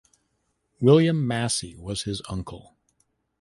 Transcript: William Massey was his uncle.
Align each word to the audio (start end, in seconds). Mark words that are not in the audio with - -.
William 0.79 1.27
Massey 1.27 1.75
was 1.75 2.01
his 2.05 2.23
uncle. 2.27 2.75